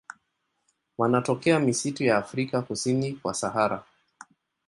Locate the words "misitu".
1.59-2.03